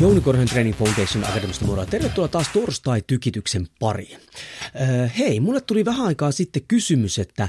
[0.00, 1.86] Jouni Korhonen Training Foundation Academista moro.
[1.86, 4.20] Tervetuloa taas torstai-tykityksen pariin.
[4.80, 7.48] Öö, hei, mulle tuli vähän aikaa sitten kysymys, että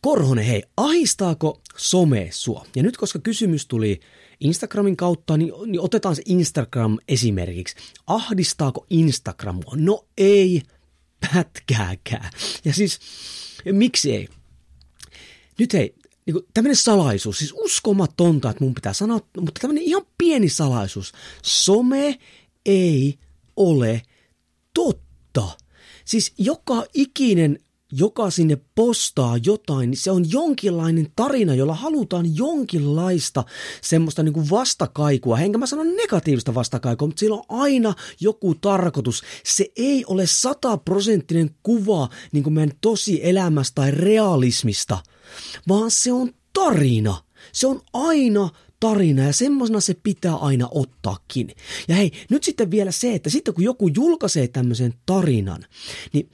[0.00, 2.66] Korhonen, hei, ahistaako some sua?
[2.76, 4.00] Ja nyt koska kysymys tuli
[4.40, 7.76] Instagramin kautta, niin, niin otetaan se Instagram esimerkiksi.
[8.06, 9.74] Ahdistaako Instagram mua?
[9.76, 10.62] No ei
[11.20, 12.30] pätkääkään.
[12.64, 12.98] Ja siis,
[13.72, 14.28] miksi ei?
[15.58, 15.94] Nyt hei,
[16.28, 21.12] niin tämmöinen salaisuus, siis uskomatonta, että mun pitää sanoa, mutta tämmöinen ihan pieni salaisuus.
[21.42, 22.18] Some
[22.66, 23.18] ei
[23.56, 24.02] ole
[24.74, 25.48] totta.
[26.04, 27.58] Siis joka ikinen
[27.92, 33.44] joka sinne postaa jotain, niin se on jonkinlainen tarina, jolla halutaan jonkinlaista
[33.82, 35.38] semmoista niin kuin vastakaikua.
[35.38, 39.22] Enkä mä sano negatiivista vastakaikua, mutta sillä on aina joku tarkoitus.
[39.44, 44.98] Se ei ole sataprosenttinen kuva niin kuin meidän tosi elämästä tai realismista,
[45.68, 47.22] vaan se on tarina.
[47.52, 48.48] Se on aina
[48.80, 51.50] tarina ja semmoisena se pitää aina ottaakin.
[51.88, 55.64] Ja hei, nyt sitten vielä se, että sitten kun joku julkaisee tämmöisen tarinan,
[56.12, 56.30] niin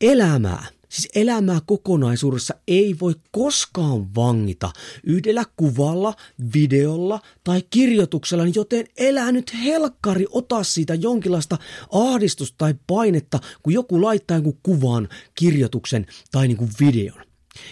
[0.00, 4.70] elämää, Siis elämää kokonaisuudessa ei voi koskaan vangita
[5.04, 6.14] yhdellä kuvalla,
[6.54, 11.58] videolla tai kirjoituksella, joten elää nyt helkkari, ota siitä jonkinlaista
[11.92, 17.24] ahdistusta tai painetta, kun joku laittaa jonkun kuvan, kirjoituksen tai niin kuin videon.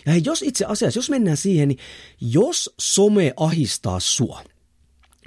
[0.07, 1.79] Ja hei, jos itse asiassa, jos mennään siihen, niin
[2.21, 4.43] jos some ahistaa sua–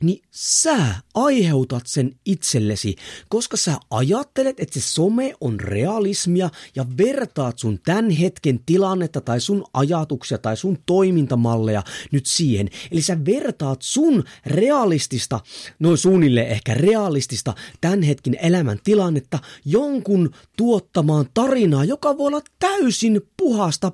[0.01, 2.95] niin sä aiheutat sen itsellesi,
[3.29, 9.41] koska sä ajattelet, että se some on realismia ja vertaat sun tämän hetken tilannetta tai
[9.41, 12.69] sun ajatuksia tai sun toimintamalleja nyt siihen.
[12.91, 15.39] Eli sä vertaat sun realistista,
[15.79, 23.21] noin suunnilleen ehkä realistista tämän hetken elämän tilannetta jonkun tuottamaan tarinaa, joka voi olla täysin
[23.37, 23.91] puhasta,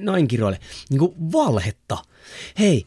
[0.00, 0.58] noin kirjoille,
[0.90, 1.98] niin kuin valhetta.
[2.58, 2.84] Hei,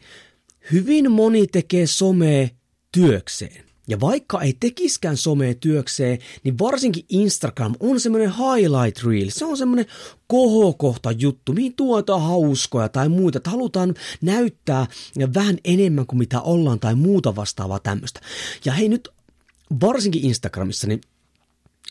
[0.72, 2.48] Hyvin moni tekee somea
[2.92, 3.64] työkseen.
[3.88, 9.30] Ja vaikka ei tekiskään somea työkseen, niin varsinkin Instagram on semmoinen highlight reel.
[9.30, 9.86] Se on semmoinen
[10.26, 14.86] kohokohta juttu, mihin tuotaan hauskoja tai muuta, että halutaan näyttää
[15.34, 18.20] vähän enemmän kuin mitä ollaan tai muuta vastaavaa tämmöistä.
[18.64, 19.08] Ja hei nyt
[19.80, 21.00] varsinkin Instagramissa, niin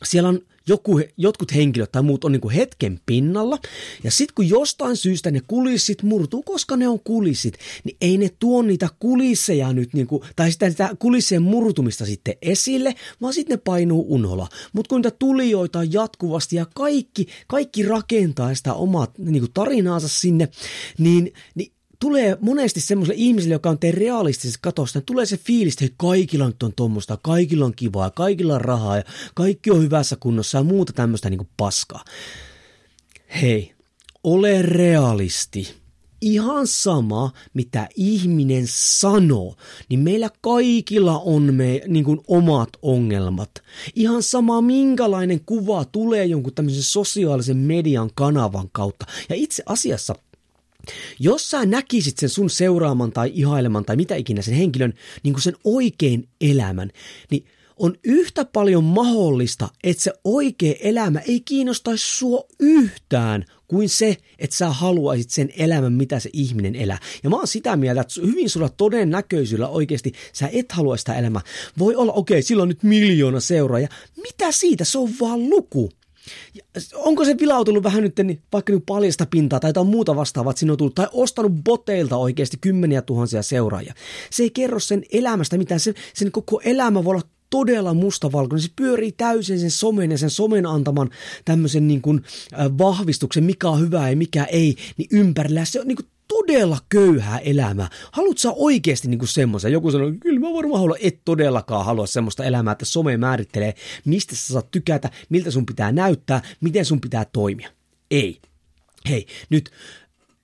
[0.06, 3.60] siellä on joku, jotkut henkilöt tai muut on niin kuin hetken pinnalla,
[4.04, 8.30] ja sitten kun jostain syystä ne kulissit murtuu, koska ne on kulissit, niin ei ne
[8.40, 13.58] tuo niitä kulisseja nyt, niin kuin, tai sitä, sitä kulissien murtumista sitten esille, vaan sitten
[13.58, 14.48] ne painuu unholla.
[14.74, 20.08] Mutta kun niitä tulijoita on jatkuvasti ja kaikki, kaikki rakentaa sitä omaa niin kuin tarinaansa
[20.08, 20.50] sinne,
[20.98, 21.73] niin, niin
[22.04, 26.48] tulee monesti semmoiselle ihmiselle, joka on teidän realistisessa katosta, niin tulee se fiilis, että kaikilla
[26.48, 29.04] nyt on tuommoista, kaikilla on kivaa, kaikilla on rahaa ja
[29.34, 32.04] kaikki on hyvässä kunnossa ja muuta tämmöistä niin paskaa.
[33.42, 33.74] Hei,
[34.24, 35.74] ole realisti.
[36.22, 39.56] Ihan sama, mitä ihminen sanoo,
[39.90, 43.52] niin meillä kaikilla on me niin kuin omat ongelmat.
[43.96, 49.06] Ihan sama, minkälainen kuva tulee jonkun tämmöisen sosiaalisen median kanavan kautta.
[49.30, 50.16] Ja itse asiassa–
[51.20, 55.44] jos sä näkisit sen sun seuraaman tai ihaileman tai mitä ikinä sen henkilön niin kuin
[55.44, 56.92] sen oikein elämän,
[57.32, 57.46] niin
[57.78, 64.56] on yhtä paljon mahdollista, että se oikea elämä ei kiinnostaisi sua yhtään kuin se, että
[64.56, 66.98] sä haluaisit sen elämän, mitä se ihminen elää.
[67.24, 71.42] Ja mä oon sitä mieltä, että hyvin sulla todennäköisyydellä oikeasti sä et halua sitä elämää.
[71.80, 73.90] Voi olla, okei, okay, sillä on nyt miljoona seuraajaa.
[74.18, 74.86] Mitä siitä?
[74.86, 75.92] Se on vaan luku.
[76.96, 80.60] Onko se vilautunut vähän nyt niin, vaikka nyt paljasta pintaa tai jotain muuta vastaavaa, että
[80.60, 83.94] sinne on tullut, tai ostanut boteilta oikeasti kymmeniä tuhansia seuraajia.
[84.30, 88.64] Se ei kerro sen elämästä mitään, se, sen koko elämä voi olla todella mustavalkoinen.
[88.64, 91.10] Se pyörii täysin sen somen ja sen somen antaman
[91.46, 92.22] tämmöisen niin kuin,
[92.60, 95.66] äh, vahvistuksen, mikä on hyvää ja mikä ei, niin ympärillä.
[95.66, 97.90] Se on niin kuin todella köyhää elämää.
[98.12, 99.72] Haluatko sä oikeasti niin semmoisen?
[99.72, 103.74] Joku sanoo, kyllä mä varmaan haluan, et todellakaan halua semmoista elämää, että some määrittelee,
[104.06, 107.70] mistä sä saat tykätä, miltä sun pitää näyttää, miten sun pitää toimia.
[108.12, 108.42] Ei.
[109.10, 109.72] Hei, nyt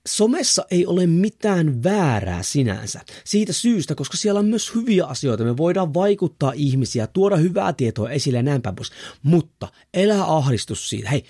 [0.08, 3.00] somessa ei ole mitään väärää sinänsä.
[3.24, 5.44] Siitä syystä, koska siellä on myös hyviä asioita.
[5.44, 8.90] Me voidaan vaikuttaa ihmisiä, tuoda hyvää tietoa esille ja näin päin pois.
[9.22, 11.10] Mutta elää ahdistus siitä.
[11.10, 11.24] Hei,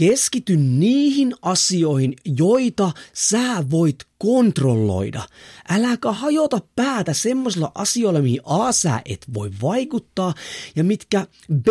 [0.00, 5.22] Keskity niihin asioihin, joita sä voit kontrolloida.
[5.68, 10.34] Äläkä hajota päätä semmoisilla asioilla, mihin A sä et voi vaikuttaa
[10.76, 11.26] ja mitkä
[11.62, 11.68] B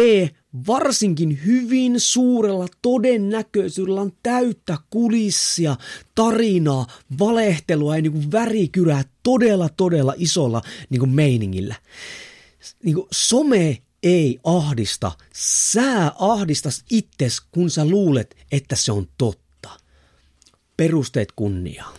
[0.68, 5.76] varsinkin hyvin suurella todennäköisyydellä on täyttä kulissia,
[6.16, 6.88] tarinaa,
[7.20, 11.76] valehtelua ja niin värikyrää todella todella isolla niin kuin meiningillä.
[12.84, 15.12] Niin kuin some ei ahdista.
[15.34, 19.70] Sä ahdistas itses, kun sä luulet, että se on totta.
[20.78, 21.94] Perusteet kunniaan.